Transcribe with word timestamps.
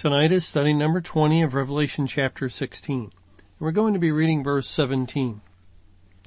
Tonight 0.00 0.32
is 0.32 0.46
study 0.46 0.72
number 0.72 1.02
20 1.02 1.42
of 1.42 1.52
Revelation 1.52 2.06
chapter 2.06 2.48
16. 2.48 3.12
We're 3.58 3.70
going 3.70 3.92
to 3.92 4.00
be 4.00 4.10
reading 4.10 4.42
verse 4.42 4.66
17. 4.66 5.42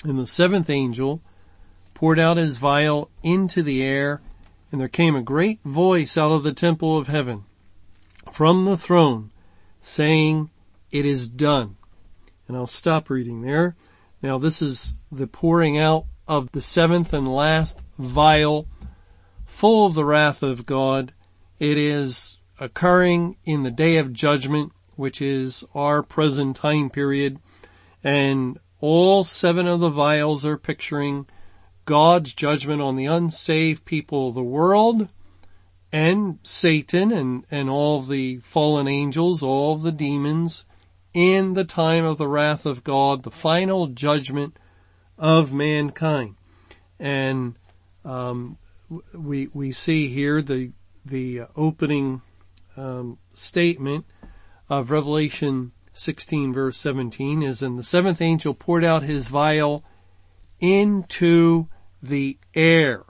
And 0.04 0.20
the 0.20 0.28
seventh 0.28 0.70
angel 0.70 1.24
poured 1.96 2.20
out 2.20 2.38
his 2.38 2.58
vial 2.58 3.10
into 3.24 3.64
the 3.64 3.82
air, 3.82 4.22
and 4.72 4.80
there 4.80 4.88
came 4.88 5.16
a 5.16 5.24
great 5.24 5.60
voice 5.64 6.18
out 6.20 6.32
of 6.32 6.44
the 6.44 6.54
temple 6.54 7.00
of 7.00 7.08
heaven 7.08 7.46
from 8.32 8.66
the 8.66 8.78
throne 8.78 9.32
saying, 9.82 10.52
it 10.92 11.08
is 11.08 11.28
done. 11.28 11.76
And 12.48 12.56
I'll 12.56 12.68
stop 12.68 13.10
reading 13.10 13.42
there. 13.42 13.76
Now 14.22 14.38
this 14.38 14.62
is 14.62 14.94
the 15.12 15.26
pouring 15.26 15.80
out 15.80 16.06
of 16.28 16.52
the 16.52 16.62
seventh 16.62 17.12
and 17.12 17.28
last 17.28 17.82
vial 17.98 18.68
full 19.48 19.88
of 19.88 19.96
the 19.96 20.06
wrath 20.06 20.44
of 20.44 20.68
God. 20.68 21.12
It 21.58 21.80
is 21.80 22.38
occurring 22.64 23.36
in 23.44 23.64
the 23.64 23.72
day 23.72 23.98
of 23.98 24.14
judgment, 24.14 24.72
which 24.96 25.22
is 25.22 25.66
our 25.76 26.02
present 26.02 26.56
time 26.56 26.90
period. 26.90 27.38
And 28.04 28.58
all 28.80 29.24
seven 29.24 29.68
of 29.68 29.82
the 29.82 29.90
vials 29.90 30.46
are 30.46 30.58
picturing 30.58 31.26
God's 31.86 32.34
judgment 32.34 32.82
on 32.82 32.96
the 32.96 33.06
unsaved 33.06 33.84
people 33.84 34.30
of 34.30 34.36
the 34.36 34.44
world 34.44 35.10
and 35.92 36.40
Satan 36.42 37.12
and, 37.12 37.46
and 37.52 37.70
all 37.70 38.02
the 38.02 38.38
fallen 38.38 38.88
angels, 38.88 39.44
all 39.44 39.76
the 39.76 39.92
demons 39.92 40.66
in 41.14 41.54
the 41.54 41.66
time 41.66 42.06
of 42.06 42.18
the 42.18 42.28
wrath 42.28 42.66
of 42.66 42.84
God, 42.84 43.24
the 43.24 43.30
final 43.30 43.88
judgment 43.88 44.58
of 45.18 45.54
mankind. 45.54 46.36
And, 46.98 47.56
um, 48.06 48.58
we, 49.14 49.50
we 49.54 49.72
see 49.72 50.08
here 50.08 50.42
the, 50.42 50.72
the 51.06 51.42
opening 51.56 52.22
um, 52.76 53.18
statement 53.34 54.06
of 54.70 54.92
Revelation 54.92 55.72
16 55.94 56.54
verse 56.54 56.78
17 56.78 57.44
is, 57.44 57.62
and 57.62 57.78
the 57.78 57.84
seventh 57.84 58.22
angel 58.22 58.54
poured 58.54 58.84
out 58.84 59.04
his 59.04 59.28
vial 59.28 59.84
into 60.60 61.68
the 62.02 62.38
air. 62.54 63.04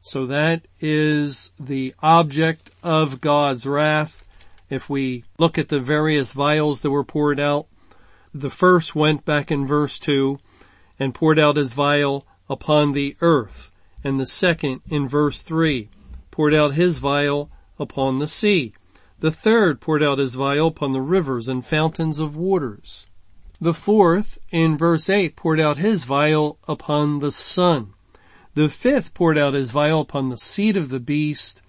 So 0.00 0.26
that 0.26 0.66
is 0.80 1.52
the 1.58 1.94
object 2.02 2.70
of 2.82 3.20
God's 3.20 3.66
wrath. 3.66 4.26
If 4.68 4.88
we 4.88 5.24
look 5.38 5.58
at 5.58 5.68
the 5.68 5.80
various 5.80 6.32
vials 6.32 6.82
that 6.82 6.90
were 6.90 7.04
poured 7.04 7.40
out, 7.40 7.66
the 8.32 8.50
first 8.50 8.94
went 8.94 9.24
back 9.24 9.50
in 9.50 9.66
verse 9.66 9.98
2 9.98 10.38
and 10.98 11.14
poured 11.14 11.38
out 11.38 11.56
his 11.56 11.72
vial 11.72 12.26
upon 12.48 12.92
the 12.92 13.16
earth. 13.20 13.70
And 14.02 14.18
the 14.18 14.26
second 14.26 14.82
in 14.88 15.08
verse 15.08 15.40
3 15.40 15.88
poured 16.30 16.54
out 16.54 16.74
his 16.74 16.98
vial 16.98 17.50
upon 17.78 18.18
the 18.18 18.28
sea. 18.28 18.74
The 19.20 19.30
third 19.30 19.80
poured 19.80 20.02
out 20.02 20.18
his 20.18 20.34
vial 20.34 20.68
upon 20.68 20.92
the 20.92 21.00
rivers 21.00 21.48
and 21.48 21.64
fountains 21.64 22.18
of 22.18 22.36
waters. 22.36 23.06
The 23.60 23.74
fourth, 23.74 24.38
in 24.50 24.76
verse 24.76 25.08
8, 25.08 25.36
poured 25.36 25.60
out 25.60 25.78
his 25.78 26.04
vial 26.04 26.58
upon 26.68 27.20
the 27.20 27.32
sun. 27.32 27.94
The 28.54 28.68
fifth 28.68 29.14
poured 29.14 29.38
out 29.38 29.54
his 29.54 29.70
vial 29.70 30.00
upon 30.00 30.28
the 30.28 30.38
seat 30.38 30.76
of 30.76 30.88
the 30.88 31.00
beast. 31.00 31.62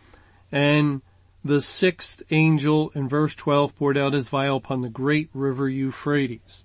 And 0.51 1.01
the 1.43 1.61
sixth 1.61 2.23
angel, 2.31 2.91
in 2.95 3.07
verse 3.07 3.35
12, 3.35 3.75
poured 3.75 3.97
out 3.97 4.13
his 4.13 4.29
vial 4.29 4.57
upon 4.57 4.81
the 4.81 4.89
great 4.89 5.29
river 5.33 5.69
Euphrates. 5.69 6.63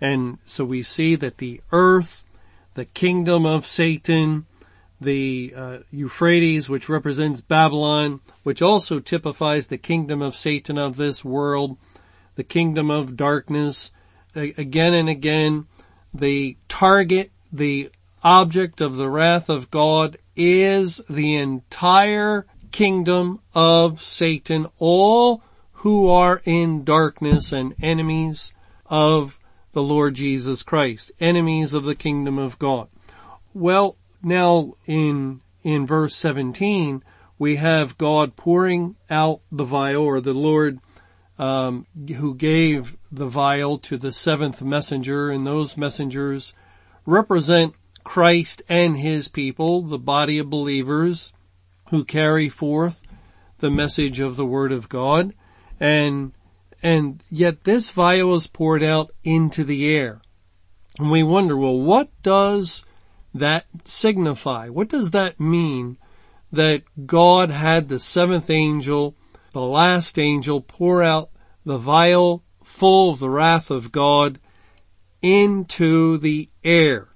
And 0.00 0.38
so 0.44 0.64
we 0.64 0.82
see 0.82 1.16
that 1.16 1.38
the 1.38 1.60
earth, 1.72 2.24
the 2.74 2.84
kingdom 2.84 3.46
of 3.46 3.66
Satan, 3.66 4.46
the 5.00 5.52
uh, 5.56 5.78
Euphrates, 5.90 6.68
which 6.68 6.88
represents 6.88 7.40
Babylon, 7.40 8.20
which 8.42 8.60
also 8.60 9.00
typifies 9.00 9.66
the 9.66 9.78
kingdom 9.78 10.20
of 10.20 10.36
Satan 10.36 10.76
of 10.76 10.96
this 10.96 11.24
world, 11.24 11.78
the 12.34 12.44
kingdom 12.44 12.90
of 12.90 13.16
darkness. 13.16 13.90
A- 14.36 14.54
again 14.58 14.94
and 14.94 15.08
again, 15.08 15.66
the 16.12 16.56
target, 16.68 17.30
the 17.52 17.90
object 18.22 18.80
of 18.80 18.96
the 18.96 19.08
wrath 19.08 19.48
of 19.48 19.70
God 19.70 20.18
is 20.36 21.00
the 21.08 21.36
entire 21.36 22.46
kingdom 22.70 23.40
of 23.54 24.02
Satan, 24.02 24.66
all 24.78 25.42
who 25.72 26.08
are 26.08 26.42
in 26.44 26.84
darkness 26.84 27.52
and 27.52 27.74
enemies 27.80 28.52
of 28.86 29.38
the 29.72 29.82
Lord 29.82 30.14
Jesus 30.14 30.62
Christ, 30.62 31.10
enemies 31.20 31.72
of 31.72 31.84
the 31.84 31.94
kingdom 31.94 32.38
of 32.38 32.58
God. 32.58 32.88
Well, 33.54 33.96
now 34.22 34.74
in, 34.86 35.40
in 35.62 35.86
verse 35.86 36.14
17, 36.16 37.02
we 37.38 37.56
have 37.56 37.98
God 37.98 38.36
pouring 38.36 38.96
out 39.08 39.40
the 39.50 39.64
vial 39.64 40.04
or 40.04 40.20
the 40.20 40.34
Lord 40.34 40.78
um, 41.38 41.86
who 42.16 42.34
gave 42.34 42.96
the 43.10 43.28
vial 43.28 43.78
to 43.78 43.96
the 43.96 44.12
seventh 44.12 44.62
messenger 44.62 45.30
and 45.30 45.46
those 45.46 45.76
messengers 45.76 46.52
represent 47.06 47.74
Christ 48.04 48.62
and 48.68 48.98
his 48.98 49.28
people, 49.28 49.82
the 49.82 49.98
body 49.98 50.38
of 50.38 50.50
believers 50.50 51.32
who 51.88 52.04
carry 52.04 52.48
forth 52.48 53.02
the 53.58 53.70
message 53.70 54.20
of 54.20 54.36
the 54.36 54.46
word 54.46 54.72
of 54.72 54.88
God 54.88 55.34
and 55.78 56.32
and 56.82 57.22
yet 57.30 57.64
this 57.64 57.90
vial 57.90 58.34
is 58.34 58.46
poured 58.46 58.82
out 58.82 59.10
into 59.22 59.64
the 59.64 59.94
air. 59.94 60.20
And 60.98 61.10
we 61.10 61.22
wonder, 61.22 61.56
well, 61.56 61.78
what 61.78 62.10
does 62.22 62.84
that 63.34 63.66
signify? 63.84 64.68
What 64.68 64.88
does 64.88 65.12
that 65.12 65.38
mean 65.38 65.98
that 66.52 66.82
God 67.06 67.50
had 67.50 67.88
the 67.88 68.00
seventh 68.00 68.50
angel, 68.50 69.14
the 69.52 69.60
last 69.60 70.18
angel, 70.18 70.60
pour 70.60 71.02
out 71.02 71.30
the 71.64 71.78
vial 71.78 72.42
full 72.62 73.10
of 73.10 73.18
the 73.18 73.30
wrath 73.30 73.70
of 73.70 73.92
God 73.92 74.38
into 75.22 76.18
the 76.18 76.48
air? 76.64 77.08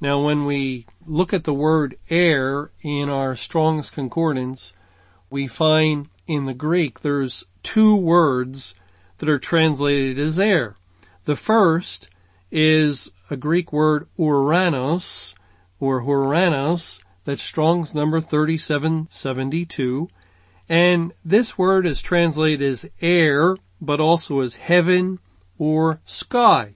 Now 0.00 0.24
when 0.24 0.44
we 0.44 0.86
look 1.06 1.32
at 1.32 1.44
the 1.44 1.54
word 1.54 1.96
air 2.10 2.70
in 2.82 3.08
our 3.08 3.36
Strong's 3.36 3.88
Concordance, 3.88 4.74
we 5.30 5.46
find 5.46 6.08
in 6.26 6.44
the 6.44 6.54
Greek 6.54 7.00
there's 7.00 7.44
two 7.62 7.96
words 7.96 8.74
that 9.18 9.28
are 9.28 9.38
translated 9.38 10.18
as 10.18 10.38
air. 10.38 10.76
The 11.24 11.36
first 11.36 12.10
is 12.50 13.10
a 13.30 13.36
Greek 13.36 13.72
word 13.72 14.08
uranos, 14.18 15.34
or 15.82 16.02
Huranos, 16.02 17.00
that's 17.24 17.42
Strong's 17.42 17.92
number 17.92 18.20
3772. 18.20 20.08
And 20.68 21.12
this 21.24 21.58
word 21.58 21.86
is 21.86 22.00
translated 22.00 22.62
as 22.62 22.88
air, 23.00 23.56
but 23.80 24.00
also 24.00 24.38
as 24.42 24.54
heaven 24.54 25.18
or 25.58 26.00
sky. 26.04 26.74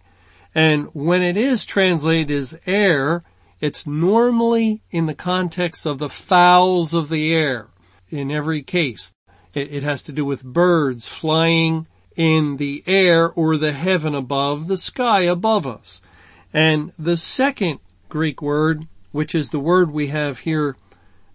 And 0.56 0.88
when 0.92 1.22
it 1.22 1.36
is 1.36 1.64
translated 1.64 2.32
as 2.32 2.58
air, 2.66 3.22
it's 3.60 3.86
normally 3.86 4.82
in 4.90 5.06
the 5.06 5.14
context 5.14 5.86
of 5.86 6.00
the 6.00 6.08
fowls 6.08 6.92
of 6.92 7.08
the 7.08 7.32
air. 7.32 7.68
In 8.10 8.32
every 8.32 8.62
case, 8.64 9.14
it, 9.54 9.84
has 9.84 10.02
to 10.02 10.12
do 10.12 10.24
with 10.24 10.42
birds 10.42 11.08
flying 11.08 11.86
in 12.16 12.56
the 12.56 12.82
air 12.88 13.30
or 13.30 13.56
the 13.56 13.70
heaven 13.72 14.16
above, 14.16 14.66
the 14.66 14.76
sky 14.76 15.20
above 15.20 15.64
us. 15.64 16.02
And 16.52 16.92
the 16.98 17.16
second 17.16 17.78
Greek 18.08 18.42
word 18.42 18.88
which 19.16 19.34
is 19.34 19.48
the 19.48 19.58
word 19.58 19.90
we 19.90 20.08
have 20.08 20.40
here 20.40 20.76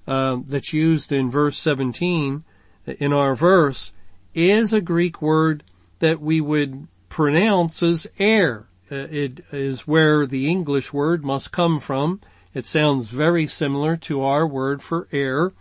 uh, 0.06 0.38
that's 0.45 0.72
used 0.72 1.12
in 1.12 1.31
verse 1.31 1.57
17 1.57 2.44
in 2.86 3.12
our 3.12 3.36
verse, 3.36 3.92
is 4.36 4.72
a 4.72 4.81
Greek 4.81 5.19
word 5.19 5.63
that 5.98 6.22
we 6.22 6.39
would 6.39 6.88
pronounce 7.10 7.81
as 7.81 8.06
air. 8.19 8.68
Uh, 8.92 9.07
it 9.10 9.44
is 9.51 9.88
where 9.88 10.28
the 10.28 10.48
English 10.48 10.94
word 10.94 11.25
must 11.25 11.51
come 11.51 11.80
from. 11.80 12.22
It 12.54 12.66
sounds 12.66 13.07
very 13.07 13.48
similar 13.48 13.98
to 13.98 14.22
our 14.22 14.48
word 14.48 14.83
for 14.83 15.07
air, 15.12 15.51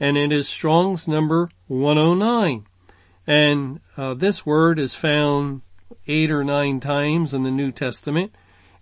and 0.00 0.16
it 0.16 0.32
is 0.32 0.48
Strong's 0.48 1.06
number 1.06 1.50
109. 1.68 2.66
And 3.28 3.80
uh, 3.96 4.14
this 4.14 4.44
word 4.44 4.80
is 4.80 4.94
found 4.94 5.62
eight 6.08 6.32
or 6.32 6.42
nine 6.42 6.80
times 6.80 7.32
in 7.32 7.44
the 7.44 7.50
New 7.50 7.70
Testament, 7.70 8.34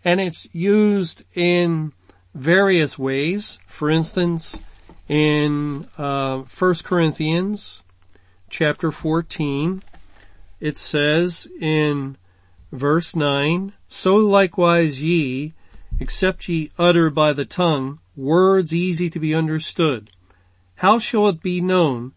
and 0.02 0.20
it's 0.20 0.54
used 0.54 1.24
in 1.34 1.92
various 2.34 2.98
ways. 2.98 3.58
For 3.66 3.90
instance, 3.90 4.56
in 5.08 5.88
uh, 5.96 6.38
1 6.38 6.74
Corinthians 6.84 7.82
chapter 8.50 8.92
14, 8.92 9.82
it 10.60 10.76
says 10.76 11.48
in 11.60 12.16
verse 12.72 13.14
9, 13.14 13.72
So 13.88 14.16
likewise 14.16 15.02
ye, 15.02 15.54
except 16.00 16.48
ye 16.48 16.70
utter 16.78 17.10
by 17.10 17.32
the 17.32 17.44
tongue 17.44 18.00
words 18.16 18.72
easy 18.72 19.08
to 19.10 19.18
be 19.18 19.34
understood, 19.34 20.10
how 20.76 20.98
shall 20.98 21.28
it 21.28 21.42
be 21.42 21.60
known 21.60 22.12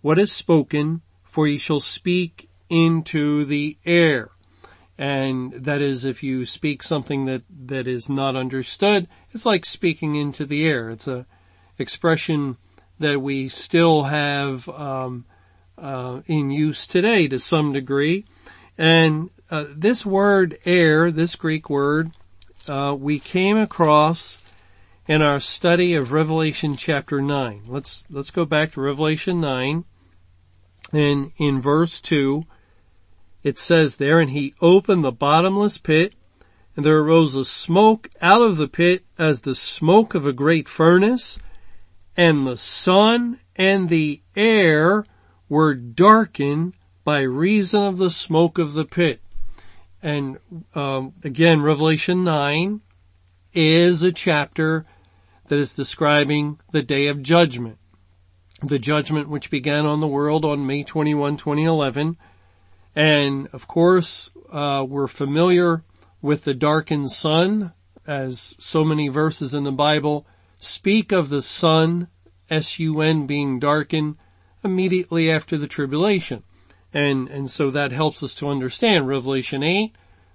what 0.00 0.18
is 0.18 0.32
spoken, 0.32 1.00
for 1.22 1.46
ye 1.46 1.58
shall 1.58 1.80
speak 1.80 2.48
into 2.68 3.44
the 3.44 3.76
air? 3.86 4.30
And 4.98 5.52
that 5.52 5.80
is 5.80 6.04
if 6.04 6.22
you 6.22 6.44
speak 6.44 6.82
something 6.82 7.24
that, 7.24 7.42
that 7.66 7.86
is 7.86 8.08
not 8.08 8.36
understood, 8.36 9.08
it's 9.32 9.46
like 9.46 9.64
speaking 9.64 10.14
into 10.14 10.44
the 10.46 10.66
air. 10.66 10.90
It's 10.90 11.08
a 11.08 11.26
expression 11.78 12.56
that 12.98 13.20
we 13.20 13.48
still 13.48 14.04
have, 14.04 14.68
um, 14.68 15.24
uh, 15.78 16.20
in 16.26 16.50
use 16.50 16.86
today 16.86 17.26
to 17.28 17.38
some 17.38 17.72
degree. 17.72 18.24
And 18.78 19.30
uh, 19.50 19.66
this 19.74 20.06
word 20.06 20.58
air, 20.64 21.10
this 21.10 21.34
Greek 21.34 21.68
word, 21.68 22.12
uh, 22.68 22.96
we 22.98 23.18
came 23.18 23.56
across 23.56 24.38
in 25.08 25.20
our 25.20 25.40
study 25.40 25.94
of 25.94 26.12
Revelation 26.12 26.76
chapter 26.76 27.20
9. 27.20 27.62
Let's, 27.66 28.04
let's 28.08 28.30
go 28.30 28.44
back 28.44 28.72
to 28.72 28.80
Revelation 28.80 29.40
9 29.40 29.84
and 30.92 31.32
in 31.38 31.60
verse 31.60 32.00
2 32.00 32.44
it 33.42 33.58
says 33.58 33.96
there, 33.96 34.20
and 34.20 34.30
he 34.30 34.54
opened 34.60 35.02
the 35.02 35.10
bottomless 35.10 35.76
pit 35.76 36.14
and 36.76 36.84
there 36.84 36.98
arose 36.98 37.34
a 37.34 37.44
smoke 37.44 38.08
out 38.20 38.42
of 38.42 38.56
the 38.56 38.68
pit 38.68 39.04
as 39.18 39.40
the 39.40 39.54
smoke 39.54 40.14
of 40.14 40.26
a 40.26 40.32
great 40.32 40.68
furnace 40.68 41.38
and 42.16 42.46
the 42.46 42.56
sun 42.56 43.38
and 43.56 43.88
the 43.88 44.20
air 44.36 45.04
were 45.48 45.74
darkened 45.74 46.74
by 47.04 47.20
reason 47.20 47.82
of 47.82 47.98
the 47.98 48.10
smoke 48.10 48.58
of 48.58 48.74
the 48.74 48.84
pit. 48.84 49.20
And 50.02 50.38
um, 50.74 51.14
again, 51.22 51.62
Revelation 51.62 52.24
9 52.24 52.80
is 53.52 54.02
a 54.02 54.12
chapter 54.12 54.86
that 55.48 55.58
is 55.58 55.74
describing 55.74 56.58
the 56.70 56.82
day 56.82 57.08
of 57.08 57.22
judgment. 57.22 57.78
The 58.62 58.78
judgment 58.78 59.28
which 59.28 59.50
began 59.50 59.86
on 59.86 60.00
the 60.00 60.06
world 60.06 60.44
on 60.44 60.66
May 60.66 60.84
21, 60.84 61.36
2011. 61.36 62.16
And 62.94 63.48
of 63.52 63.66
course, 63.66 64.30
uh, 64.50 64.84
we're 64.88 65.08
familiar 65.08 65.82
with 66.22 66.44
the 66.44 66.54
darkened 66.54 67.10
sun 67.10 67.72
as 68.06 68.54
so 68.58 68.84
many 68.84 69.08
verses 69.08 69.52
in 69.52 69.64
the 69.64 69.72
Bible 69.72 70.26
speak 70.58 71.12
of 71.12 71.28
the 71.28 71.42
sun, 71.42 72.08
S-U-N 72.48 73.26
being 73.26 73.58
darkened 73.58 74.16
immediately 74.64 75.30
after 75.30 75.58
the 75.58 75.66
tribulation. 75.66 76.44
And, 76.94 77.28
and 77.28 77.50
so 77.50 77.70
that 77.70 77.90
helps 77.90 78.22
us 78.22 78.34
to 78.36 78.48
understand 78.48 79.08
Revelation 79.08 79.62
8 79.62 79.92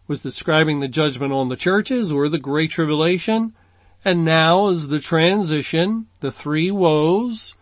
was 0.08 0.22
describing 0.22 0.80
the 0.80 0.88
judgment 0.88 1.34
on 1.34 1.50
the 1.50 1.56
churches 1.56 2.12
or 2.12 2.30
the 2.30 2.40
great 2.40 2.72
tribulation. 2.72 3.54
And 4.04 4.24
now 4.24 4.68
is 4.68 4.88
the 4.88 5.00
transition, 5.00 6.08
the 6.20 6.32
three 6.32 6.72
woes 6.72 7.56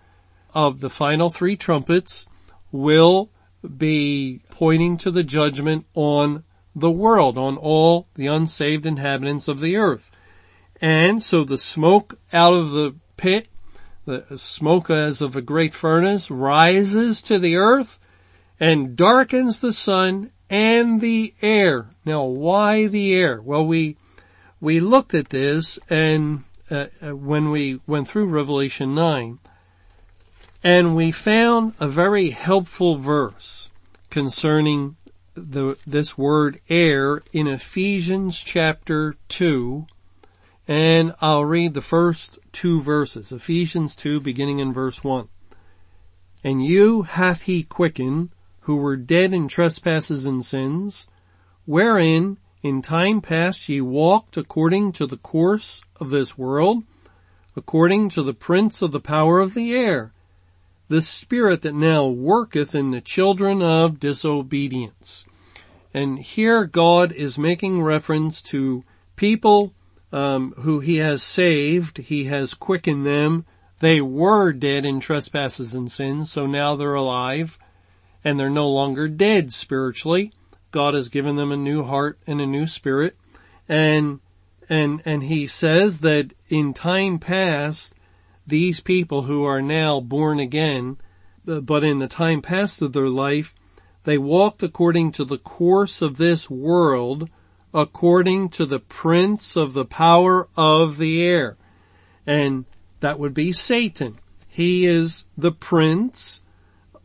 of 0.53 0.79
the 0.79 0.89
final 0.89 1.29
three 1.29 1.55
trumpets 1.55 2.25
will 2.71 3.29
be 3.77 4.41
pointing 4.51 4.97
to 4.97 5.11
the 5.11 5.23
judgment 5.23 5.85
on 5.93 6.43
the 6.75 6.91
world, 6.91 7.37
on 7.37 7.57
all 7.57 8.07
the 8.15 8.27
unsaved 8.27 8.85
inhabitants 8.85 9.47
of 9.47 9.61
the 9.61 9.77
earth. 9.77 10.11
And 10.81 11.23
so 11.23 11.43
the 11.43 11.57
smoke 11.57 12.19
out 12.33 12.53
of 12.53 12.71
the 12.71 12.95
pit, 13.17 13.47
the 14.05 14.37
smoke 14.37 14.89
as 14.89 15.21
of 15.21 15.35
a 15.35 15.41
great 15.41 15.73
furnace 15.73 16.29
rises 16.29 17.21
to 17.23 17.39
the 17.39 17.55
earth 17.55 17.99
and 18.59 18.95
darkens 18.95 19.59
the 19.59 19.73
sun 19.73 20.31
and 20.49 21.01
the 21.01 21.33
air. 21.41 21.87
Now, 22.03 22.23
why 22.23 22.87
the 22.87 23.15
air? 23.15 23.41
Well, 23.41 23.65
we, 23.65 23.97
we 24.59 24.79
looked 24.79 25.13
at 25.13 25.29
this 25.29 25.79
and 25.89 26.43
uh, 26.69 26.87
uh, 27.01 27.15
when 27.15 27.51
we 27.51 27.79
went 27.87 28.07
through 28.07 28.25
Revelation 28.25 28.93
9 28.93 29.39
and 30.63 30.95
we 30.95 31.11
found 31.11 31.73
a 31.79 31.87
very 31.87 32.31
helpful 32.31 32.97
verse 32.97 33.69
concerning 34.09 34.95
the, 35.35 35.77
this 35.85 36.17
word 36.17 36.59
air 36.69 37.21
in 37.31 37.47
Ephesians 37.47 38.41
chapter 38.41 39.15
2 39.27 39.85
and 40.67 41.13
I'll 41.21 41.45
read 41.45 41.73
the 41.73 41.81
first 41.81 42.39
two 42.51 42.81
verses, 42.81 43.31
Ephesians 43.31 43.95
2 43.95 44.19
beginning 44.19 44.59
in 44.59 44.73
verse 44.73 45.03
1. 45.03 45.27
And 46.43 46.65
you 46.65 47.03
hath 47.03 47.41
he 47.41 47.63
quickened 47.63 48.29
who 48.61 48.77
were 48.77 48.97
dead 48.97 49.31
in 49.31 49.47
trespasses 49.47 50.25
and 50.25 50.43
sins, 50.43 51.07
wherein 51.65 52.37
in 52.63 52.81
time 52.81 53.21
past 53.21 53.69
ye 53.69 53.79
walked 53.79 54.37
according 54.37 54.91
to 54.93 55.05
the 55.05 55.17
course 55.17 55.81
of 55.99 56.09
this 56.09 56.35
world, 56.35 56.83
according 57.55 58.09
to 58.09 58.23
the 58.23 58.33
prince 58.33 58.81
of 58.81 58.91
the 58.91 58.99
power 58.99 59.39
of 59.39 59.53
the 59.53 59.75
air, 59.75 60.13
the 60.87 61.01
spirit 61.01 61.61
that 61.63 61.75
now 61.75 62.05
worketh 62.05 62.75
in 62.75 62.91
the 62.91 63.01
children 63.01 63.61
of 63.61 63.99
disobedience. 63.99 65.25
And 65.93 66.19
here 66.19 66.65
God 66.65 67.11
is 67.11 67.37
making 67.37 67.81
reference 67.81 68.41
to 68.43 68.83
people 69.15 69.73
um, 70.11 70.53
who 70.59 70.79
he 70.79 70.97
has 70.97 71.23
saved. 71.23 71.97
He 71.97 72.25
has 72.25 72.53
quickened 72.53 73.05
them. 73.05 73.45
They 73.79 74.01
were 74.01 74.53
dead 74.53 74.85
in 74.85 74.99
trespasses 74.99 75.73
and 75.73 75.91
sins, 75.91 76.31
so 76.31 76.45
now 76.45 76.75
they're 76.75 76.93
alive 76.93 77.57
and 78.23 78.39
they're 78.39 78.49
no 78.49 78.69
longer 78.69 79.07
dead 79.07 79.53
spiritually. 79.53 80.33
God 80.71 80.93
has 80.93 81.09
given 81.09 81.35
them 81.35 81.51
a 81.51 81.57
new 81.57 81.83
heart 81.83 82.19
and 82.25 82.41
a 82.41 82.45
new 82.45 82.67
spirit. 82.67 83.15
And, 83.69 84.19
and, 84.67 85.01
and 85.05 85.23
he 85.23 85.47
says 85.47 85.99
that 85.99 86.33
in 86.49 86.73
time 86.73 87.19
past, 87.19 87.93
these 88.45 88.79
people 88.79 89.23
who 89.23 89.43
are 89.43 89.61
now 89.61 89.99
born 89.99 90.39
again, 90.39 90.97
but 91.45 91.83
in 91.83 91.99
the 91.99 92.07
time 92.07 92.41
past 92.41 92.81
of 92.81 92.93
their 92.93 93.09
life, 93.09 93.55
they 94.03 94.17
walked 94.17 94.61
according 94.61 95.11
to 95.13 95.25
the 95.25 95.37
course 95.37 96.01
of 96.01 96.17
this 96.17 96.49
world, 96.49 97.29
according 97.73 98.49
to 98.49 98.65
the 98.65 98.79
prince 98.79 99.55
of 99.55 99.73
the 99.73 99.85
power 99.85 100.47
of 100.55 100.97
the 100.97 101.23
air. 101.23 101.57
And 102.25 102.65
that 102.99 103.19
would 103.19 103.33
be 103.33 103.51
Satan. 103.51 104.19
He 104.47 104.85
is 104.85 105.25
the 105.37 105.51
prince 105.51 106.41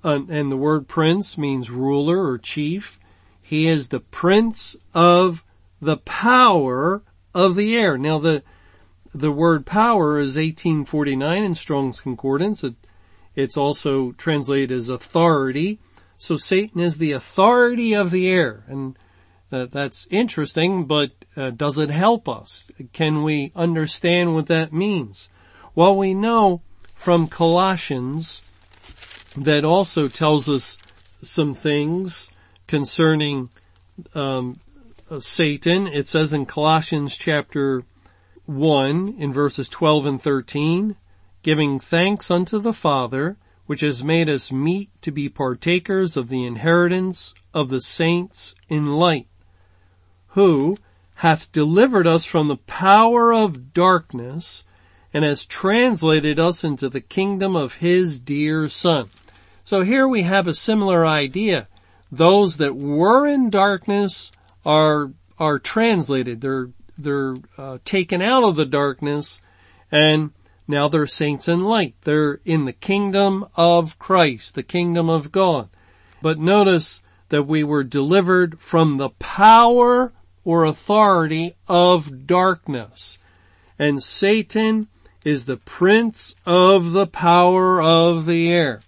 uh, 0.03 0.21
and 0.29 0.51
the 0.51 0.57
word 0.57 0.89
prince 0.89 1.37
means 1.37 1.71
ruler 1.71 2.27
or 2.27 2.39
chief. 2.39 2.99
He 3.41 3.67
is 3.67 3.89
the 3.89 4.01
prince 4.01 4.77
of 4.95 5.45
the 5.81 5.99
power 5.99 7.03
of 7.35 7.55
the 7.55 7.77
air. 7.77 7.99
Now 7.99 8.19
the, 8.19 8.43
the 9.15 9.33
word 9.33 9.67
power 9.67 10.19
is 10.19 10.37
1849 10.37 11.43
in 11.43 11.55
Strong's 11.55 12.01
Concordance. 12.01 12.63
It, 12.63 12.75
it's 13.35 13.57
also 13.57 14.13
translated 14.13 14.71
as 14.71 14.89
authority. 14.89 15.79
So 16.17 16.37
Satan 16.37 16.81
is 16.81 16.99
the 16.99 17.13
authority 17.13 17.95
of 17.95 18.11
the 18.11 18.29
air. 18.29 18.65
And 18.69 18.97
uh, 19.51 19.67
that's 19.67 20.07
interesting, 20.11 20.85
but 20.85 21.13
uh, 21.37 21.51
does 21.51 21.79
it 21.79 21.91
help 21.91 22.29
us? 22.29 22.65
Can 22.93 23.23
we 23.23 23.53
understand 23.57 24.35
what 24.35 24.47
that 24.47 24.73
means? 24.73 25.29
Well, 25.75 25.97
we 25.97 26.15
know 26.15 26.63
from 26.95 27.27
Colossians 27.27 28.43
that 29.37 29.65
also 29.65 30.09
tells 30.09 30.49
us 30.49 30.79
some 31.23 31.55
things 31.55 32.31
concerning 32.67 33.51
um, 34.15 34.61
Satan. 35.19 35.87
It 35.87 36.07
says 36.07 36.33
in 36.33 36.47
Colossians 36.47 37.17
chapter 37.17 37.85
1 38.51 39.15
in 39.17 39.33
verses 39.33 39.69
12 39.69 40.07
and 40.07 40.21
13, 40.21 40.97
giving 41.43 41.79
thanks 41.79 42.31
unto 42.31 42.59
the 42.59 42.73
Father, 42.73 43.37
which 43.67 43.81
has 43.81 44.03
made 44.03 44.29
us 44.29 44.51
meet 44.51 44.91
to 45.03 45.13
be 45.13 45.29
partakers 45.29 46.17
of 46.17 46.29
the 46.29 46.45
inheritance 46.45 47.33
of 47.55 47.69
the 47.69 47.81
saints 47.81 48.57
in 48.69 48.97
light, 48.97 49.29
who 50.29 50.77
hath 51.15 51.53
delivered 51.53 52.07
us 52.07 52.25
from 52.25 52.49
the 52.49 52.57
power 52.57 53.33
of 53.33 53.73
darkness 53.73 54.65
and 55.15 55.25
has 55.25 55.47
translated 55.47 56.41
us 56.41 56.65
into 56.65 56.89
the 56.89 57.01
kingdom 57.01 57.55
of 57.55 57.75
his 57.75 58.21
dear 58.21 58.69
son. 58.69 59.09
So 59.63 59.83
here 59.83 60.09
we 60.09 60.23
have 60.23 60.49
a 60.49 60.55
similar 60.55 61.07
idea. 61.07 61.69
Those 62.11 62.57
that 62.57 62.75
were 62.75 63.29
in 63.29 63.51
darkness 63.51 64.33
are, 64.65 65.13
are 65.39 65.61
translated. 65.61 66.41
They're, 66.41 66.71
they're 67.03 67.37
uh, 67.59 67.79
taken 67.85 68.23
out 68.23 68.45
of 68.45 68.57
the 68.57 68.67
darkness 68.67 69.41
and 69.91 70.31
now 70.69 70.89
they're 70.89 71.07
saints 71.07 71.49
in 71.49 71.65
light. 71.65 71.95
They're 72.03 72.41
in 72.45 72.65
the 72.65 72.73
kingdom 72.73 73.47
of 73.57 73.99
Christ, 73.99 74.55
the 74.55 74.63
kingdom 74.63 75.09
of 75.09 75.33
God. 75.33 75.69
But 76.23 76.39
notice 76.39 77.03
that 77.31 77.45
we 77.45 77.65
were 77.65 77.83
delivered 77.83 78.61
from 78.61 78.97
the 78.97 79.11
power 79.11 80.13
or 80.45 80.65
authority 80.65 81.55
of 81.67 82.27
darkness. 82.27 83.19
And 83.79 84.03
Satan 84.03 84.89
is 85.25 85.47
the 85.47 85.57
prince 85.57 86.37
of 86.47 86.93
the 86.93 87.07
power 87.07 87.83
of 87.83 88.27
the 88.27 88.53
air. 88.53 88.83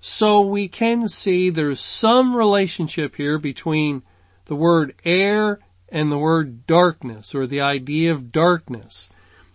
So 0.00 0.40
we 0.40 0.68
can 0.68 1.08
see 1.08 1.50
there's 1.50 1.80
some 1.80 2.36
relationship 2.36 3.16
here 3.16 3.38
between 3.38 4.02
the 4.46 4.54
word 4.54 4.94
air 5.04 5.60
and 5.94 6.10
the 6.10 6.18
word 6.18 6.66
darkness 6.66 7.34
or 7.34 7.46
the 7.46 7.60
idea 7.60 8.12
of 8.12 8.32
darkness. 8.32 9.08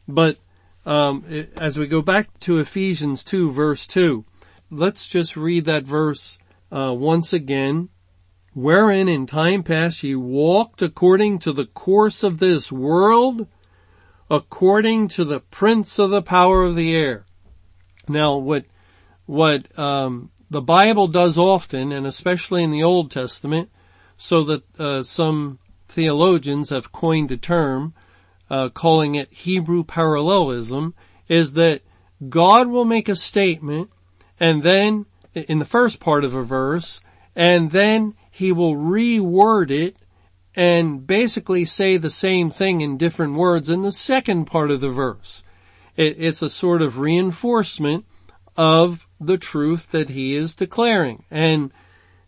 But 0.08 0.38
um, 0.86 1.26
as 1.58 1.78
we 1.78 1.86
go 1.86 2.02
back 2.02 2.40
to 2.40 2.60
Ephesians 2.60 3.26
2 3.26 3.52
verse 3.52 3.86
2, 3.86 4.24
let's 4.72 5.08
just 5.08 5.36
read 5.36 5.66
that 5.66 5.84
verse 5.84 6.40
uh, 6.72 6.96
once 6.98 7.34
again. 7.34 7.90
Wherein 8.54 9.08
in 9.08 9.28
time 9.28 9.64
past 9.64 10.02
ye 10.02 10.16
walked 10.16 10.82
according 10.82 11.40
to 11.40 11.54
the 11.54 11.68
course 11.68 12.24
of 12.24 12.40
this 12.40 12.72
world, 12.72 13.48
according 14.32 15.10
to 15.10 15.26
the 15.26 15.42
prince 15.42 16.00
of 16.00 16.10
the 16.10 16.22
power 16.22 16.64
of 16.64 16.76
the 16.76 16.96
air. 16.96 17.26
Now 18.08 18.38
what, 18.38 18.66
what, 19.26 19.78
um, 19.78 20.32
the 20.50 20.62
Bible 20.62 21.08
does 21.08 21.38
often, 21.38 21.92
and 21.92 22.08
especially 22.08 22.64
in 22.64 22.72
the 22.72 22.82
Old 22.82 23.12
Testament, 23.12 23.70
so 24.18 24.44
that, 24.46 24.80
uh, 24.80 25.04
some 25.04 25.60
theologians 25.90 26.70
have 26.70 26.92
coined 26.92 27.32
a 27.32 27.38
term, 27.38 27.94
uh, 28.50 28.70
calling 28.70 29.16
it 29.16 29.32
Hebrew 29.32 29.84
parallelism, 29.84 30.94
is 31.28 31.54
that 31.54 31.82
God 32.28 32.68
will 32.68 32.86
make 32.86 33.10
a 33.10 33.16
statement 33.16 33.92
and 34.40 34.64
then 34.64 35.06
in 35.34 35.60
the 35.60 35.66
first 35.66 36.00
part 36.00 36.24
of 36.24 36.34
a 36.34 36.44
verse, 36.44 37.02
and 37.36 37.72
then 37.72 38.16
he 38.32 38.52
will 38.52 38.76
reword 38.76 39.70
it 39.70 39.98
and 40.56 41.06
basically 41.06 41.66
say 41.66 41.98
the 41.98 42.10
same 42.10 42.50
thing 42.50 42.82
in 42.82 42.98
different 42.98 43.34
words 43.36 43.70
in 43.70 43.82
the 43.82 43.92
second 43.92 44.46
part 44.46 44.72
of 44.72 44.82
the 44.82 44.90
verse. 44.90 45.44
It, 45.96 46.16
it's 46.18 46.42
a 46.42 46.50
sort 46.50 46.82
of 46.82 46.98
reinforcement 46.98 48.06
of 48.58 49.08
the 49.20 49.38
truth 49.38 49.92
that 49.92 50.10
he 50.10 50.36
is 50.36 50.56
declaring. 50.56 51.24
And, 51.30 51.72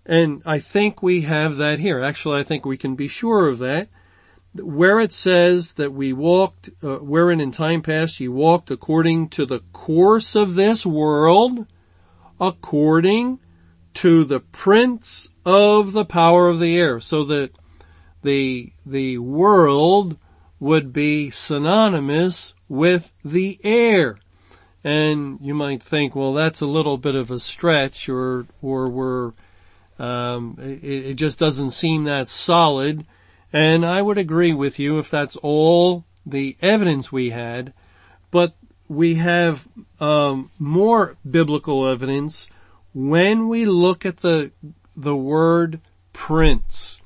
and 0.05 0.41
I 0.45 0.59
think 0.59 1.03
we 1.03 1.21
have 1.21 1.57
that 1.57 1.79
here. 1.79 2.01
Actually, 2.01 2.39
I 2.39 2.43
think 2.43 2.65
we 2.65 2.77
can 2.77 2.95
be 2.95 3.07
sure 3.07 3.47
of 3.47 3.59
that. 3.59 3.89
Where 4.53 4.99
it 4.99 5.13
says 5.13 5.75
that 5.75 5.93
we 5.93 6.11
walked, 6.11 6.69
uh, 6.83 6.97
wherein 6.97 7.39
in 7.39 7.51
time 7.51 7.81
past 7.81 8.19
ye 8.19 8.27
walked 8.27 8.69
according 8.69 9.29
to 9.29 9.45
the 9.45 9.61
course 9.71 10.35
of 10.35 10.55
this 10.55 10.85
world, 10.85 11.67
according 12.39 13.39
to 13.93 14.25
the 14.25 14.41
prince 14.41 15.29
of 15.45 15.93
the 15.93 16.05
power 16.05 16.49
of 16.49 16.59
the 16.59 16.77
air. 16.77 16.99
So 16.99 17.23
that 17.25 17.51
the, 18.23 18.73
the 18.85 19.19
world 19.19 20.17
would 20.59 20.91
be 20.91 21.29
synonymous 21.29 22.53
with 22.67 23.13
the 23.23 23.59
air. 23.63 24.19
And 24.83 25.39
you 25.41 25.53
might 25.53 25.81
think, 25.81 26.15
well, 26.15 26.33
that's 26.33 26.61
a 26.61 26.65
little 26.65 26.97
bit 26.97 27.15
of 27.15 27.31
a 27.31 27.39
stretch 27.39 28.09
or, 28.09 28.47
or 28.61 28.89
we're, 28.89 29.33
um, 30.01 30.57
it, 30.59 30.83
it 30.83 31.13
just 31.13 31.37
doesn't 31.37 31.71
seem 31.71 32.05
that 32.05 32.27
solid. 32.27 33.05
And 33.53 33.85
I 33.85 34.01
would 34.01 34.17
agree 34.17 34.53
with 34.53 34.79
you 34.79 34.97
if 34.97 35.11
that's 35.11 35.35
all 35.37 36.05
the 36.25 36.57
evidence 36.61 37.11
we 37.11 37.29
had, 37.29 37.73
but 38.31 38.55
we 38.87 39.15
have 39.15 39.67
um, 39.99 40.49
more 40.57 41.17
biblical 41.29 41.87
evidence 41.87 42.49
when 42.93 43.47
we 43.47 43.65
look 43.65 44.05
at 44.05 44.17
the 44.17 44.51
the 44.97 45.15
word 45.15 45.79
prince. 46.13 46.99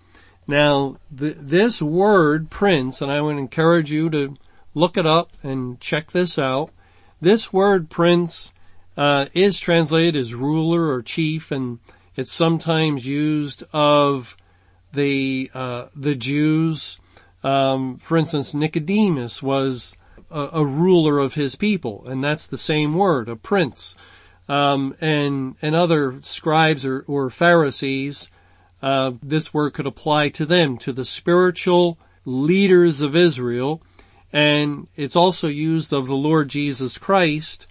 Now, 0.47 0.97
the, 1.11 1.31
this 1.31 1.81
word 1.81 2.49
prince, 2.49 3.01
and 3.01 3.11
I 3.11 3.21
would 3.21 3.37
encourage 3.37 3.91
you 3.91 4.09
to 4.11 4.35
look 4.73 4.97
it 4.97 5.05
up 5.05 5.31
and 5.43 5.79
check 5.79 6.11
this 6.11 6.39
out. 6.39 6.71
This 7.19 7.51
word 7.51 7.89
prince 7.89 8.53
uh, 8.95 9.27
is 9.33 9.59
translated 9.59 10.15
as 10.15 10.33
ruler 10.33 10.89
or 10.91 11.01
chief, 11.01 11.51
and 11.51 11.79
it's 12.15 12.31
sometimes 12.31 13.05
used 13.05 13.63
of 13.73 14.37
the 14.93 15.51
uh, 15.53 15.87
the 15.95 16.15
Jews. 16.15 16.99
Um, 17.43 17.97
for 17.97 18.17
instance, 18.17 18.53
Nicodemus 18.53 19.43
was 19.43 19.95
a, 20.31 20.49
a, 20.53 20.65
ruler 20.65 21.19
of 21.19 21.35
his 21.35 21.55
people, 21.55 22.03
and 22.07 22.23
that's 22.23 22.47
the 22.47 22.57
same 22.57 22.95
word, 22.95 23.29
a 23.29 23.35
prince. 23.35 23.95
Um, 24.47 24.95
and 25.01 25.55
and 25.61 25.75
other 25.75 26.19
scribes 26.21 26.85
or, 26.85 27.03
or 27.07 27.29
Pharisees, 27.29 28.29
uh, 28.81 29.13
this 29.21 29.53
word 29.53 29.73
could 29.73 29.87
apply 29.87 30.29
to 30.29 30.45
them, 30.45 30.77
to 30.79 30.93
the 30.93 31.05
spiritual 31.05 31.99
leaders 32.25 33.01
of 33.01 33.15
Israel, 33.15 33.81
and 34.31 34.87
it's 34.95 35.15
also 35.15 35.47
used 35.47 35.93
of 35.93 36.07
the 36.07 36.15
Lord 36.15 36.49
Jesus 36.49 36.97
Christ 36.97 37.67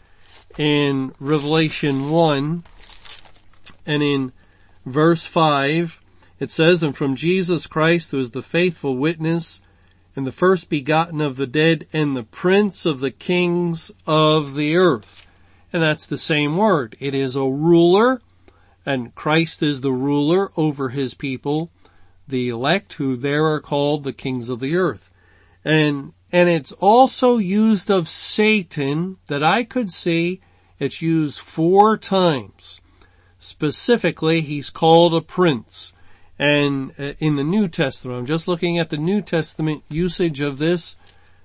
in 0.57 1.13
Revelation 1.19 2.11
1 2.11 2.65
and 3.87 4.03
in 4.03 4.33
verse 4.85 5.27
5 5.27 6.01
it 6.41 6.51
says, 6.51 6.83
and 6.83 6.97
from 6.97 7.17
Jesus 7.17 7.67
Christ 7.67 8.11
who 8.11 8.21
is 8.21 8.33
the 8.33 8.43
faithful 8.43 8.97
witness 8.97 9.61
and 10.17 10.27
the 10.27 10.33
first 10.33 10.69
begotten 10.69 11.21
of 11.21 11.37
the 11.37 11.47
dead 11.47 11.87
and 11.93 12.17
the 12.17 12.25
prince 12.25 12.87
of 12.87 13.01
the 13.01 13.11
kings 13.11 13.91
of 14.07 14.55
the 14.55 14.77
earth. 14.77 15.27
And 15.73 15.83
that's 15.83 16.07
the 16.07 16.19
same 16.19 16.57
word. 16.57 16.97
It 17.01 17.15
is 17.15 17.35
a 17.35 17.45
ruler 17.45 18.21
and 18.87 19.15
Christ 19.15 19.63
is 19.63 19.81
the 19.81 19.93
ruler 19.93 20.51
over 20.57 20.91
his 20.91 21.15
people, 21.15 21.71
the 22.29 22.49
elect 22.49 22.95
who 22.95 23.17
there 23.17 23.47
are 23.47 23.61
called 23.61 24.05
the 24.05 24.13
kings 24.13 24.49
of 24.49 24.61
the 24.61 24.77
earth. 24.77 25.11
And, 25.65 26.13
and 26.31 26.49
it's 26.49 26.73
also 26.73 27.39
used 27.39 27.91
of 27.91 28.09
Satan 28.09 29.17
that 29.27 29.43
I 29.43 29.65
could 29.65 29.91
see 29.91 30.41
it's 30.79 31.01
used 31.01 31.41
four 31.41 31.97
times. 31.97 32.81
Specifically, 33.45 34.41
he's 34.41 34.71
called 34.71 35.15
a 35.15 35.21
prince. 35.21 35.93
And 36.39 36.93
uh, 36.99 37.13
in 37.19 37.37
the 37.37 37.45
New 37.45 37.69
Testament, 37.69 38.19
I'm 38.19 38.25
just 38.25 38.49
looking 38.49 38.79
at 38.79 38.89
the 38.89 38.97
New 38.97 39.21
Testament 39.21 39.85
usage 39.91 40.41
of 40.41 40.57
this, 40.57 40.97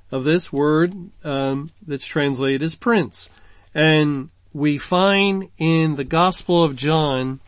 of 0.09 0.23
this 0.23 0.51
word, 0.51 0.93
um, 1.25 1.71
that's 1.85 2.05
translated 2.05 2.63
as 2.63 2.73
prince. 2.73 3.29
And 3.75 4.29
we 4.53 4.77
find 4.77 5.49
in 5.57 5.97
the 5.97 6.05
Gospel 6.05 6.63
of 6.63 6.77
John 6.77 7.41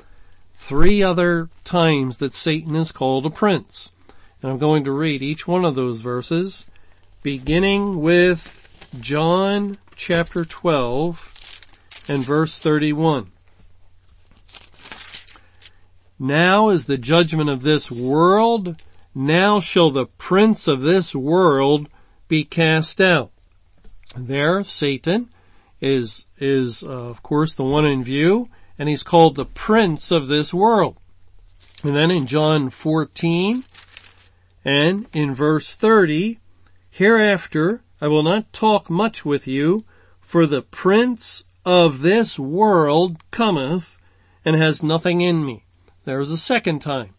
three 0.54 1.02
other 1.02 1.50
times 1.64 2.18
that 2.18 2.34
Satan 2.34 2.76
is 2.76 2.92
called 2.92 3.26
a 3.26 3.30
prince. 3.30 3.94
And 4.42 4.52
I'm 4.52 4.58
going 4.58 4.84
to 4.84 4.92
read 4.92 5.24
each 5.24 5.48
one 5.48 5.64
of 5.64 5.76
those 5.76 6.02
verses, 6.02 6.66
beginning 7.24 8.02
with 8.02 8.90
John 9.00 9.78
chapter 9.96 10.44
12 10.44 11.62
and 12.10 12.22
verse 12.22 12.60
31. 12.60 13.32
Now 16.24 16.70
is 16.70 16.86
the 16.86 17.00
judgment 17.00 17.50
of 17.50 17.64
this 17.64 17.90
world. 17.90 18.80
Now 19.16 19.60
shall 19.60 19.90
the 19.90 20.06
prince 20.06 20.68
of 20.68 20.82
this 20.82 21.16
world 21.16 21.90
be 22.28 22.44
cast 22.44 23.02
out. 23.02 23.32
There, 24.16 24.64
Satan 24.64 25.30
is, 25.82 26.28
is 26.38 26.84
uh, 26.84 26.90
of 26.90 27.24
course 27.24 27.56
the 27.56 27.64
one 27.64 27.88
in 27.88 28.04
view, 28.04 28.50
and 28.78 28.88
he's 28.88 29.02
called 29.02 29.36
the 29.36 29.48
prince 29.48 30.12
of 30.12 30.28
this 30.28 30.54
world. 30.54 30.96
And 31.84 31.96
then 31.96 32.12
in 32.12 32.28
John 32.28 32.70
14 32.70 33.64
and 34.64 35.08
in 35.14 35.34
verse 35.34 35.74
30, 35.74 36.38
hereafter 36.92 37.82
I 38.00 38.08
will 38.10 38.22
not 38.22 38.54
talk 38.54 38.92
much 38.92 39.26
with 39.26 39.48
you, 39.48 39.86
for 40.20 40.46
the 40.46 40.62
prince 40.62 41.46
of 41.66 42.04
this 42.04 42.38
world 42.38 43.18
cometh 43.32 43.98
and 44.46 44.56
has 44.56 44.84
nothing 44.84 45.22
in 45.22 45.44
me. 45.44 45.66
There's 46.04 46.32
a 46.32 46.38
second 46.38 46.80
time. 46.80 47.14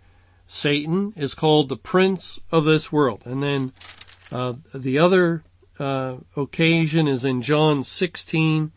Satan 0.46 1.12
is 1.16 1.34
called 1.34 1.68
the 1.68 1.76
prince 1.76 2.40
of 2.50 2.64
this 2.64 2.92
world. 2.92 3.22
And 3.24 3.42
then 3.42 3.72
uh, 4.30 4.54
the 4.74 4.98
other 4.98 5.44
uh, 5.78 6.16
occasion 6.36 7.08
is 7.08 7.24
in 7.24 7.42
John 7.42 7.84
16 7.84 8.72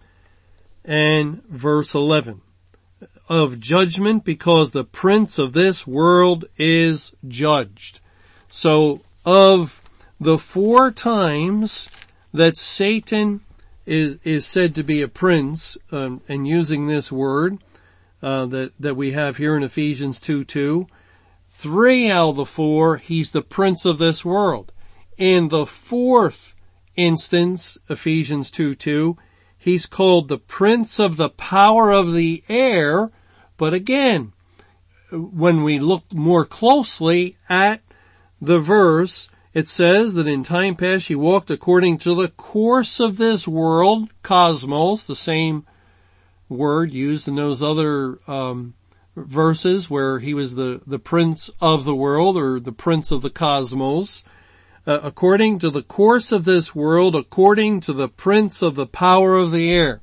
and 0.84 1.44
verse 1.46 1.94
11 1.94 2.42
of 3.28 3.60
judgment 3.60 4.24
because 4.24 4.72
the 4.72 4.84
prince 4.84 5.40
of 5.40 5.54
this 5.54 5.86
world 5.88 6.46
is 6.58 7.16
judged. 7.28 8.00
So 8.48 9.02
of 9.26 9.82
the 10.20 10.38
four 10.38 10.92
times 10.92 11.90
that 12.34 12.58
Satan 12.58 13.42
is, 13.86 14.18
is 14.24 14.46
said 14.46 14.76
to 14.76 14.84
be 14.84 15.02
a 15.02 15.08
prince, 15.08 15.78
um, 15.92 16.22
and 16.28 16.48
using 16.48 16.88
this 16.88 17.12
word, 17.12 17.58
uh, 18.22 18.46
that 18.48 18.74
that 18.80 18.96
we 18.96 19.12
have 19.12 19.38
here 19.38 19.56
in 19.56 19.64
Ephesians 19.64 20.20
2 20.20 20.44
2. 20.44 20.88
Three 21.50 22.10
out 22.10 22.30
of 22.30 22.36
the 22.36 22.46
four, 22.46 22.98
he's 22.98 23.32
the 23.32 23.42
prince 23.42 23.86
of 23.86 23.98
this 23.98 24.26
world. 24.26 24.74
In 25.18 25.48
the 25.48 25.66
fourth 25.66 26.56
instance, 26.96 27.78
Ephesians 27.90 28.52
2 28.52 28.76
2, 28.76 29.16
he's 29.58 29.86
called 29.86 30.28
the 30.28 30.38
prince 30.38 31.00
of 31.00 31.18
the 31.18 31.30
power 31.30 31.92
of 31.92 32.14
the 32.14 32.44
air. 32.50 33.12
But 33.58 33.74
again, 33.74 34.34
when 35.12 35.64
we 35.64 35.80
look 35.80 36.14
more 36.14 36.46
closely 36.46 37.38
at 37.48 37.82
the 38.42 38.60
verse, 38.60 39.30
it 39.54 39.68
says 39.68 40.16
that 40.16 40.28
in 40.28 40.44
time 40.44 40.76
past 40.76 41.08
he 41.08 41.16
walked 41.16 41.50
according 41.50 42.00
to 42.00 42.14
the 42.14 42.28
course 42.28 43.00
of 43.00 43.18
this 43.18 43.48
world, 43.48 44.10
cosmos, 44.22 45.08
the 45.08 45.16
same 45.16 45.66
word 46.50 46.92
used 46.92 47.28
in 47.28 47.36
those 47.36 47.64
other 47.64 48.20
um, 48.28 48.74
verses 49.16 49.90
where 49.90 50.20
he 50.20 50.34
was 50.34 50.56
the, 50.56 50.82
the 50.86 51.00
prince 51.00 51.50
of 51.62 51.84
the 51.84 51.96
world 51.96 52.38
or 52.38 52.60
the 52.60 52.72
prince 52.72 53.12
of 53.12 53.22
the 53.22 53.30
cosmos. 53.30 54.24
Uh, 54.88 55.00
according 55.02 55.58
to 55.58 55.72
the 55.72 55.82
course 55.82 56.32
of 56.32 56.46
this 56.46 56.76
world, 56.76 57.16
according 57.16 57.80
to 57.80 57.92
the 57.92 58.08
prince 58.08 58.62
of 58.62 58.76
the 58.76 58.86
power 58.86 59.36
of 59.36 59.52
the 59.52 59.72
air. 59.72 60.00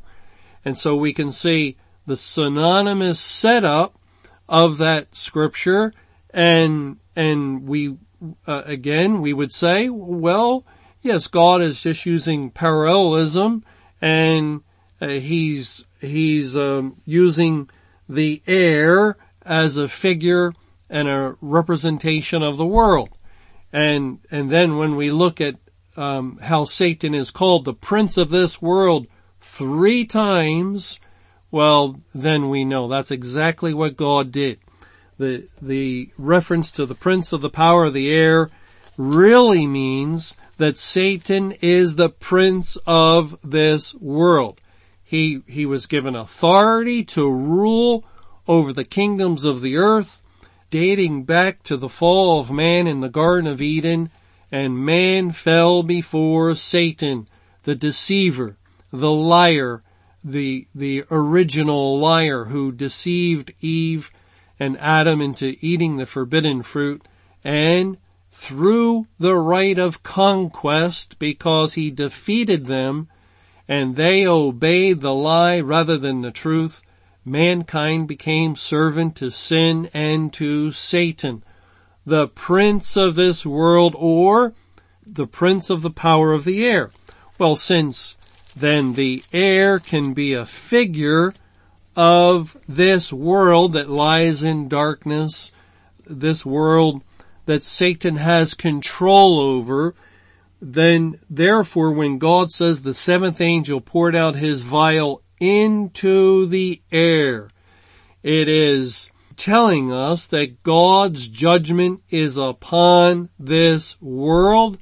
And 0.65 0.77
so 0.77 0.97
we 0.97 1.13
can 1.13 1.31
see 1.31 1.77
the 2.05 2.17
synonymous 2.17 3.21
setup 3.21 3.97
of 4.49 4.79
that 4.79 5.15
scripture 5.15 5.93
and, 6.35 6.99
and 7.15 7.69
we, 7.69 7.97
uh, 8.47 8.63
again, 8.65 9.21
we 9.21 9.33
would 9.33 9.53
say, 9.53 9.89
well, 9.89 10.65
yes, 11.01 11.27
God 11.27 11.63
is 11.63 11.83
just 11.83 12.07
using 12.07 12.51
parallelism 12.51 13.65
and 14.01 14.63
uh, 15.03 15.09
he's, 15.09 15.85
he's, 16.01 16.57
um, 16.57 16.97
using 17.05 17.69
the 18.09 18.41
air 18.47 19.17
as 19.45 19.77
a 19.77 19.89
figure 19.89 20.53
and 20.89 21.09
a 21.09 21.35
representation 21.41 22.43
of 22.43 22.57
the 22.57 22.67
world. 22.67 23.09
And, 23.73 24.21
and 24.31 24.49
then 24.49 24.77
when 24.77 24.95
we 24.95 25.11
look 25.11 25.41
at, 25.41 25.57
um, 25.97 26.39
how 26.39 26.65
Satan 26.65 27.15
is 27.15 27.31
called 27.31 27.65
the 27.65 27.75
prince 27.75 28.17
of 28.17 28.31
this 28.31 28.63
world 28.63 29.09
three 29.41 30.07
times, 30.07 31.01
well, 31.51 31.99
then 32.15 32.49
we 32.49 32.65
know 32.65 32.87
that's 32.87 33.11
exactly 33.11 33.75
what 33.75 33.97
God 33.97 34.31
did. 34.31 34.61
The, 35.19 35.49
the 35.61 36.11
reference 36.17 36.71
to 36.73 36.87
the 36.87 36.95
prince 36.95 37.33
of 37.33 37.41
the 37.41 37.51
power 37.51 37.87
of 37.87 37.95
the 37.95 38.11
air 38.15 38.51
really 38.97 39.67
means 39.67 40.37
that 40.59 40.77
Satan 40.77 41.53
is 41.61 41.97
the 41.97 42.09
prince 42.09 42.77
of 42.87 43.39
this 43.43 43.95
world. 43.97 44.61
He, 45.13 45.43
he 45.47 45.67
was 45.67 45.85
given 45.85 46.17
authority 46.17 47.05
to 47.05 47.31
rule 47.31 48.03
over 48.49 48.73
the 48.73 48.87
kingdoms 48.87 49.45
of 49.45 49.61
the 49.61 49.77
earth, 49.77 50.23
dating 50.71 51.25
back 51.25 51.63
to 51.65 51.77
the 51.77 51.91
fall 51.91 52.41
of 52.41 52.51
man 52.51 52.87
in 52.87 53.01
the 53.01 53.11
Garden 53.11 53.47
of 53.47 53.61
Eden, 53.61 54.11
and 54.51 54.87
man 54.87 55.31
fell 55.33 55.83
before 55.83 56.55
Satan, 56.55 57.29
the 57.65 57.75
deceiver, 57.75 58.57
the 58.91 59.11
liar, 59.11 59.83
the, 60.25 60.67
the 60.75 61.05
original 61.11 61.99
liar 61.99 62.45
who 62.45 62.73
deceived 62.73 63.53
Eve 63.61 64.11
and 64.59 64.79
Adam 64.79 65.21
into 65.21 65.57
eating 65.61 65.99
the 65.99 66.07
forbidden 66.07 66.63
fruit 66.63 67.07
and 67.45 67.99
through 68.31 69.07
the 69.19 69.37
right 69.37 69.79
of 69.79 70.03
conquest 70.03 71.19
because 71.19 71.75
he 71.75 71.91
defeated 71.91 72.65
them 72.65 73.09
and 73.69 73.97
they 73.97 74.27
obeyed 74.27 75.01
the 75.01 75.15
lie 75.15 75.61
rather 75.61 75.97
than 75.97 76.23
the 76.23 76.31
truth, 76.31 76.83
mankind 77.25 78.09
became 78.09 78.57
servant 78.57 79.17
to 79.17 79.31
sin 79.31 79.89
and 79.95 80.33
to 80.33 80.73
Satan, 80.73 81.43
the 82.05 82.29
prince 82.29 82.97
of 82.97 83.15
this 83.15 83.47
world 83.47 83.95
or 83.97 84.55
the 85.07 85.27
prince 85.27 85.71
of 85.71 85.83
the 85.83 85.91
power 85.91 86.33
of 86.33 86.45
the 86.45 86.65
air. 86.65 86.91
Well, 87.39 87.57
since 87.57 88.17
then 88.55 88.95
the 88.95 89.23
air 89.33 89.79
can 89.79 90.15
be 90.15 90.33
a 90.33 90.47
figure 90.47 91.33
of 91.97 92.57
this 92.69 93.13
world 93.13 93.75
that 93.75 93.91
lies 93.91 94.43
in 94.43 94.69
darkness, 94.69 95.53
this 96.07 96.45
world 96.45 97.03
that 97.47 97.63
Satan 97.63 98.17
has 98.17 98.55
control 98.55 99.41
over, 99.41 99.95
then 100.65 101.19
therefore 101.29 101.91
when 101.91 102.19
God 102.19 102.53
says 102.53 102.83
the 102.83 102.95
seventh 102.95 103.41
angel 103.41 103.81
poured 103.81 104.15
out 104.15 104.37
his 104.37 104.63
vial 104.63 105.21
into 105.41 106.47
the 106.47 106.81
air, 106.93 107.51
it 108.23 108.47
is 108.47 109.11
telling 109.37 109.93
us 109.93 110.29
that 110.29 110.63
God's 110.63 111.27
judgment 111.27 112.01
is 112.11 112.39
upon 112.39 113.29
this 113.41 114.01
world. 114.01 114.79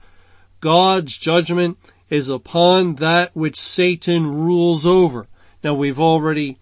God's 0.61 1.17
judgment 1.17 1.79
is 2.11 2.29
upon 2.29 2.97
that 2.97 3.35
which 3.35 3.57
Satan 3.57 4.27
rules 4.27 4.85
over. 4.85 5.29
Now 5.65 5.73
we've 5.73 6.01
already 6.01 6.59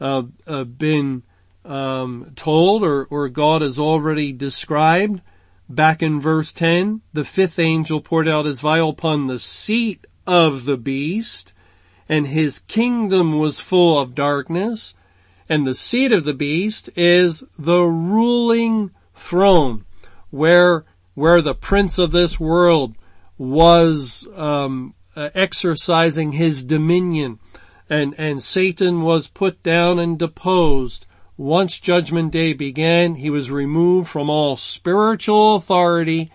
uh, 0.00 0.22
uh, 0.46 0.62
been 0.62 1.24
um, 1.64 2.30
told, 2.36 2.84
or, 2.84 3.06
or 3.06 3.28
God 3.28 3.62
has 3.62 3.80
already 3.80 4.32
described 4.32 5.22
back 5.70 6.02
in 6.02 6.20
verse 6.20 6.52
10, 6.52 7.00
the 7.12 7.24
fifth 7.24 7.58
angel 7.58 8.00
poured 8.00 8.28
out 8.28 8.44
his 8.44 8.60
vial 8.60 8.90
upon 8.90 9.26
the 9.26 9.38
seat 9.38 10.06
of 10.26 10.64
the 10.64 10.76
beast, 10.76 11.52
and 12.08 12.26
his 12.26 12.58
kingdom 12.60 13.38
was 13.38 13.60
full 13.60 13.98
of 13.98 14.14
darkness, 14.14 14.94
and 15.48 15.66
the 15.66 15.74
seat 15.74 16.12
of 16.12 16.24
the 16.24 16.34
beast 16.34 16.90
is 16.96 17.44
the 17.58 17.82
ruling 17.82 18.90
throne, 19.14 19.84
where 20.30 20.84
where 21.14 21.42
the 21.42 21.54
prince 21.54 21.98
of 21.98 22.12
this 22.12 22.38
world 22.38 22.94
was 23.36 24.26
um, 24.36 24.94
uh, 25.16 25.28
exercising 25.34 26.32
his 26.32 26.64
dominion, 26.64 27.38
and 27.88 28.14
and 28.18 28.42
Satan 28.42 29.02
was 29.02 29.28
put 29.28 29.62
down 29.62 29.98
and 29.98 30.18
deposed. 30.18 31.06
Once 31.40 31.80
Judgment 31.80 32.30
Day 32.30 32.52
began, 32.52 33.14
he 33.14 33.30
was 33.30 33.50
removed 33.50 34.06
from 34.06 34.28
all 34.28 34.56
spiritual 34.56 35.56
authority, 35.56 36.30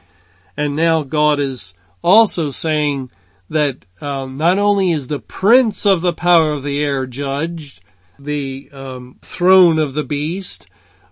and 0.57 0.75
now 0.75 1.03
God 1.03 1.39
is 1.39 1.75
also 2.03 2.49
saying 2.49 3.11
that 3.47 3.85
um, 4.01 4.35
not 4.35 4.57
only 4.57 4.91
is 4.91 5.07
the 5.07 5.19
prince 5.19 5.85
of 5.85 6.01
the 6.01 6.11
power 6.11 6.53
of 6.53 6.63
the 6.63 6.83
air 6.83 7.05
judged, 7.05 7.81
the 8.17 8.67
um, 8.73 9.19
throne 9.21 9.77
of 9.77 9.93
the 9.93 10.03
beast, 10.03 10.65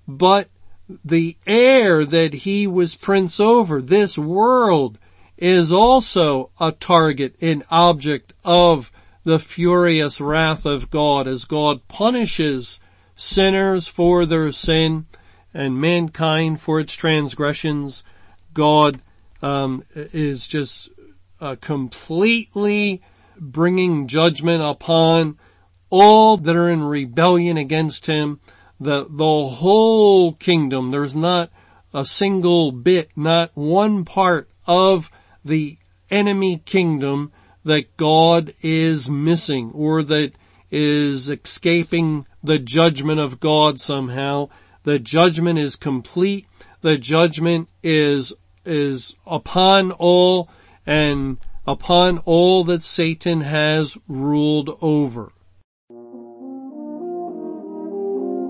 but 0.07 0.49
the 1.05 1.37
air 1.45 2.03
that 2.03 2.33
he 2.33 2.65
was 2.65 2.95
prince 2.95 3.39
over, 3.39 3.79
this 3.79 4.17
world, 4.17 4.97
is 5.37 5.71
also 5.71 6.49
a 6.59 6.71
target 6.71 7.35
and 7.41 7.61
object 7.69 8.33
of 8.43 8.91
the 9.23 9.37
furious 9.37 10.19
wrath 10.19 10.65
of 10.65 10.89
God 10.89 11.27
as 11.27 11.43
God 11.45 11.87
punishes 11.87 12.79
sinners 13.15 13.87
for 13.87 14.25
their 14.25 14.51
sin 14.51 15.05
and 15.53 15.79
mankind 15.79 16.61
for 16.61 16.79
its 16.79 16.93
transgressions. 16.95 18.03
God 18.53 19.01
um, 19.41 19.83
is 19.95 20.47
just 20.47 20.89
uh, 21.39 21.55
completely 21.59 23.01
bringing 23.39 24.07
judgment 24.07 24.63
upon 24.63 25.37
all 25.89 26.37
that 26.37 26.55
are 26.55 26.69
in 26.69 26.83
rebellion 26.83 27.57
against 27.57 28.05
him. 28.05 28.39
The, 28.79 29.05
the 29.09 29.47
whole 29.47 30.33
kingdom, 30.33 30.91
there's 30.91 31.15
not 31.15 31.51
a 31.93 32.05
single 32.05 32.71
bit, 32.71 33.09
not 33.15 33.51
one 33.53 34.03
part 34.03 34.49
of 34.65 35.11
the 35.45 35.77
enemy 36.09 36.57
kingdom 36.65 37.31
that 37.63 37.95
God 37.97 38.51
is 38.61 39.09
missing 39.09 39.71
or 39.73 40.03
that 40.03 40.33
is 40.71 41.29
escaping 41.29 42.25
the 42.43 42.59
judgment 42.59 43.19
of 43.19 43.39
God 43.39 43.79
somehow. 43.79 44.49
The 44.83 44.99
judgment 44.99 45.57
is 45.57 45.75
complete. 45.75 46.45
The 46.81 46.97
judgment 46.97 47.69
is, 47.81 48.33
is 48.65 49.15
upon 49.25 49.91
all 49.93 50.49
and 50.85 51.37
upon 51.65 52.17
all 52.19 52.65
that 52.65 52.83
Satan 52.83 53.41
has 53.41 53.97
ruled 54.07 54.69
over. 54.81 55.31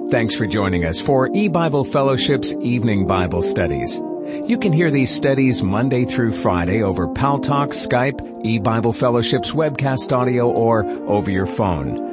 Thanks 0.10 0.36
for 0.36 0.46
joining 0.46 0.86
us 0.86 1.00
for 1.00 1.30
E-Bible 1.34 1.86
Fellowship's 1.86 2.54
Evening 2.62 3.08
Bible 3.08 3.42
Studies. 3.42 4.02
You 4.46 4.58
can 4.58 4.72
hear 4.72 4.90
these 4.90 5.14
studies 5.14 5.64
Monday 5.64 6.06
through 6.06 6.34
Friday 6.34 6.82
over 6.82 7.08
Paltalk, 7.08 7.70
Skype, 7.70 8.46
E-Bible 8.46 8.94
Fellowship's 8.94 9.52
webcast 9.52 10.16
audio, 10.16 10.50
or 10.50 10.86
over 11.08 11.30
your 11.30 11.46
phone. 11.46 12.13